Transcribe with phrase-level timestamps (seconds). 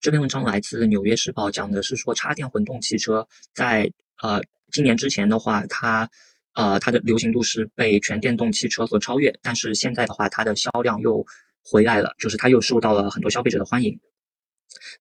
[0.00, 3.90] 这篇文章来自《纽约时报》，讲的是说插电混动汽车在
[4.22, 4.40] 呃
[4.70, 6.08] 今年之前的话，它
[6.54, 11.24] 呃它的流行度是被全电动汽车所超越，但是现在的话，它的销量又
[11.64, 13.98] 回来了，就是它又受到了很多消费者的欢迎。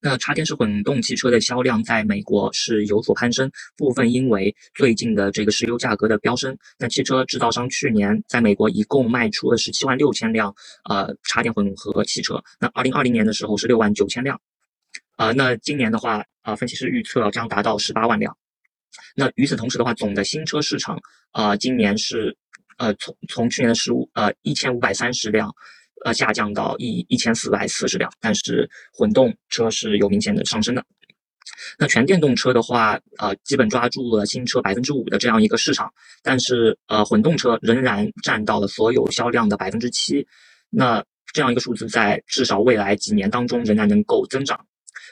[0.01, 6.57] 那插电式混动汽车的销量在美国是有所攀升，部分因为最近的这个石油价格的飙升。
[6.79, 10.55] 那汽车制造商去年在美国一共卖出了十七万六千辆
[10.89, 14.39] 呃插电混合汽车，那二零二零年的时候是六万九千辆，
[15.15, 18.35] 啊，那今年的话啊，分析师预测将达到十八万辆。
[19.15, 20.99] 那与此同时的话，总的新车市场
[21.31, 22.35] 啊，今年是
[22.77, 25.53] 呃从从去年的十五呃一千五百三十辆。
[26.03, 30.85] 呃，下降到一一千四百四十辆，但是混动车是有明显的上升的。
[31.79, 35.91] 那全电动车的话，呃，基本抓住了新车百分之五的这样一个市场，
[36.21, 40.27] 但是呃，混动车仍然占到了所有销量的百分之七。
[40.69, 44.63] 那这样一个数字，在至少未来几年当中仍然能够增长。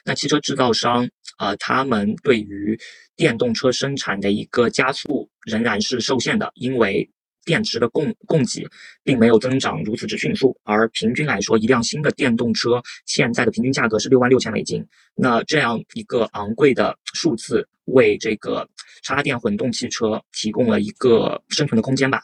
[0.06, 2.80] 那汽车制造商啊，他们对于
[3.16, 7.10] 电动车生产的一个加速仍然是受限的，因为。
[7.46, 8.68] 电池的供供给
[9.04, 14.86] 并没有增长如此之迅速，而平均来说，一辆新的电动车现在的平均价格是六万六千美金。
[15.16, 18.68] 那这样一个昂贵的数字，为这个
[19.04, 22.24] 插电混动汽车提供了一个生存的空间吧。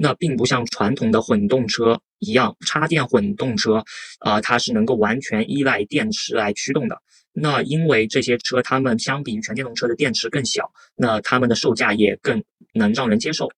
[0.00, 3.82] 那并不像传统的混动车一样，插电混动车
[4.20, 6.96] 啊，它是能够完全依赖电池来驱动的。
[7.32, 12.42] 那因为这些车，它们相比于全电动车的电池更小，那它们的售价也更
[12.74, 13.48] 能让人接受。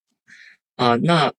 [0.81, 1.31] 啊，那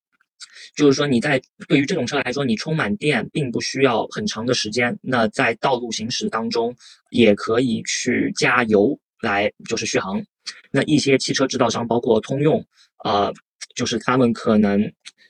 [0.75, 4.96] 就是说你在对于这种车来说，你充满电并不需要很长的时间。
[5.02, 6.75] 那在道路行驶当中，
[7.09, 10.24] 也可以去加油来就是续航。
[10.69, 12.63] 那一些汽车制造商，包括通用，
[13.03, 13.34] 呃，
[13.74, 14.80] 就是他们可能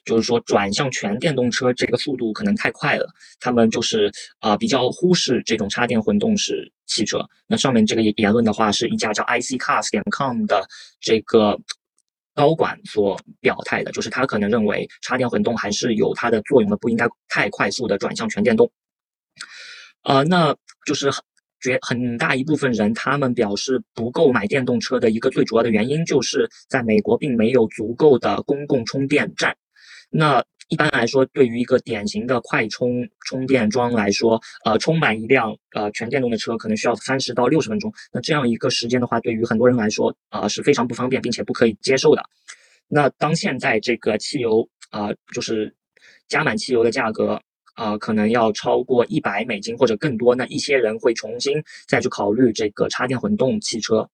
[0.04, 3.08] 就是说转向全电动车这个速度可能太快了，
[3.40, 7.26] 他们就是啊比较忽视这种插电混动式汽车。
[7.48, 10.68] 那上面这个言论的话，是一家叫 iccars 点 com 的
[11.00, 11.58] 这个。
[12.34, 18.72] 高管所表态的，就是他可能认为插电混动还是有它的作用的，不应该太快速的转向全电动。
[20.04, 20.56] 呃，那
[20.86, 21.12] 就是
[21.62, 29.56] 绝很大一部分人，他们表示不购买电动车的一个最主要的原因，就是在美国并没有足够的公共充电站。
[30.10, 37.92] 那一般来说，对于一个典型的快充充电桩来说，呃，充满一辆呃全电动的车可能需要三十到六十分钟。
[38.14, 42.24] 那这样一个时间的话，对于很多人来说，啊是非常不方便，并且不可以接受的。
[42.88, 45.76] 那当现在这个汽油啊，就是
[46.30, 47.38] 加满汽油的价格
[47.76, 54.08] 啊，可能要超过一百美金或者更多，那一些人会重新再去考虑这个插电混动汽车。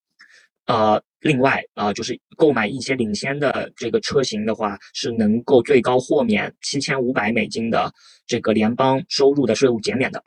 [0.66, 7.94] 呃，另外啊，就是购买一些领先的这个车型的话，是能够最高豁免七千五百美金的
[8.26, 10.24] 这个联邦收入的税务减免的。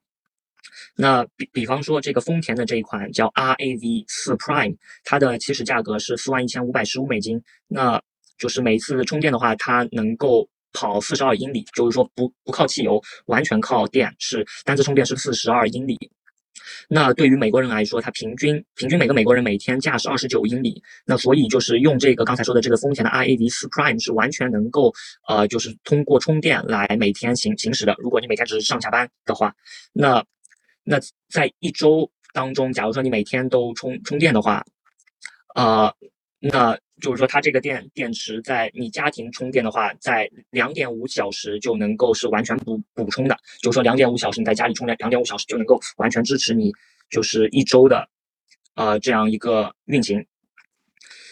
[0.94, 8.00] 那比比方说这个丰田的这一款叫 RAV 四 Prime，它的起始价格是四万一千五百十五美金，那
[8.36, 15.98] 就是每次充电的话，它能够跑四十二英里，就是说不不靠汽油，完全靠电，是单次充电是四十二英里。
[16.88, 24.92] 那对于美国人来说，他平均平均每个美国人每天驾驶二十九英里，那所以就是用这个刚才说的这个丰田的 RAV 四 Prime 是完全能够
[25.28, 27.94] 呃，就是通过充电来每天行行驶的。
[27.98, 29.54] 如果你每天只是上下班的话，
[29.92, 30.24] 那
[30.84, 30.98] 那
[31.28, 34.64] 在一周当中，假如说你每天都充充电的话，
[35.54, 35.92] 呃，
[36.40, 36.76] 那。
[37.00, 43.34] 就是说，它这个电电池在你家庭充电的话，在两点五小时就能够是完全补补充的。
[43.62, 46.70] 就是说，两点五小时你在家里充电，两点五小时就能够完全支持你
[47.08, 48.06] 就是一周的，
[48.74, 50.22] 呃，这样一个运行。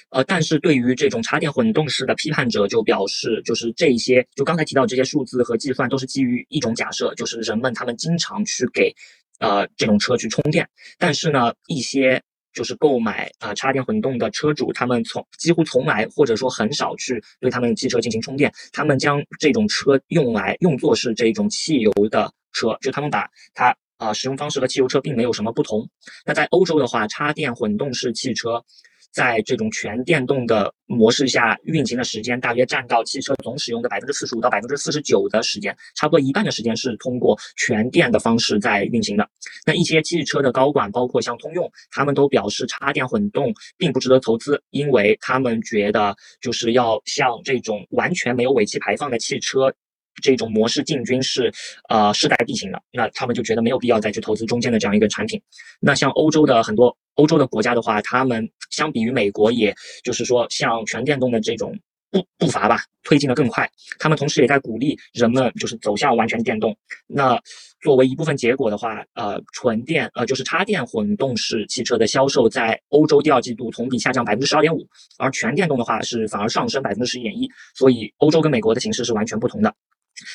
[0.08, 8.90] 呃，但是对于这种插电混动式的批判者就表示，就是这一些就刚才提到这些数字和计算都是基于一种假设，就是人们他们经常去给
[9.38, 10.66] 呃这种车去充电，
[10.96, 12.22] 但是呢一些。
[12.52, 25.88] 就是购买啊插电混动的车主，他们从几乎从来或者说很少去对他们汽车进行充电，他们将这种车用来用作是这种汽油的车，就他们把它啊使用方式和汽油车并没有什么不同。
[26.24, 28.64] 那在欧洲的话，插电混动式汽车。
[29.12, 39.28] 在这种全电动的模式下运行的时间，大约占到汽车总使用的百分之四十五到百分之四十九的时间，差不多一半的时间是通过全电的方式在运行的。
[39.66, 49.74] 那一些汽车的高管，包括像通用，他们都表示插电混动并不值得投资，因为他们觉得就是要像这种完全没有尾气排放的汽车。
[50.22, 51.52] 这种模式进军是，
[51.88, 52.82] 呃，势在必行的。
[52.92, 55.40] 那他们就觉得没有必要再去投资中间的这样一个产品。
[55.80, 59.74] 那像欧洲的很多欧洲的国家的话，他们相比于美国，也
[60.04, 61.76] 就是说，像全电动的这种
[62.10, 63.68] 步步伐吧，推进的更快。
[63.98, 66.76] 他们同时也在鼓励人们就是走向完全电动。
[67.06, 67.40] 那
[67.80, 74.84] 作为一部分结果的话，呃，纯电呃就是插电混动式汽车的销售在欧洲第二季度同比下降百分之十二点五，
[75.18, 77.48] 而全电动的话是反而上升百分之十一点一。
[77.74, 79.72] 所以欧洲跟美国的形势是完全不同的。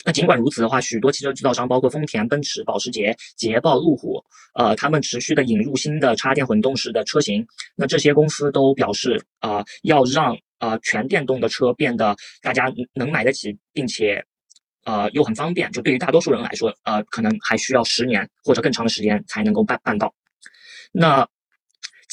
[0.06, 4.24] 那尽管如此的话，许多汽车制造商，包括丰田、奔驰、保时捷、捷豹、路虎，
[4.56, 7.46] 呃，他们持续的引入新的插电混动式的车型。
[7.76, 14.24] 那这些公司都表示啊，要让呃全电动的车变得大家能买得起，并且。
[14.86, 20.14] 呃，又很方便，就对于大多数人来说，呃，可能还需要十年或者更长的时间才能够办办到。
[20.92, 21.26] 那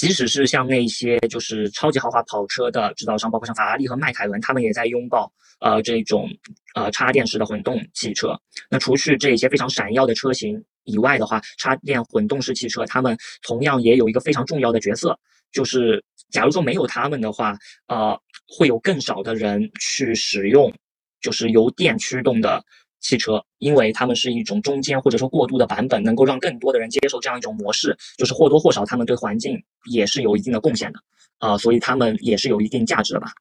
[0.00, 5.30] 即使是像那些就是超级豪华跑车的制造商，包括像法拉利和迈凯伦，他们也在拥抱
[5.60, 6.26] 呃这种
[6.74, 8.34] 呃插电式的混动汽车。
[8.70, 15.14] 那除去这些非常闪耀的车型以外的话，插电混动式汽车，他们同样也有一个非常重要的角色，
[15.52, 17.54] 就是假如说没有他们的话，
[17.88, 18.18] 呃，
[18.48, 20.72] 会有更少的人去使用。
[21.20, 22.64] 就是由电驱动的
[23.00, 31.00] 汽车，因为他们是一种中间或者说过渡的版本，能够让更多的人接受这样一种模式，就是或多或少他们对环境也是有一定的贡献的，
[31.38, 33.32] 啊，所以他们也是有一定价值的吧。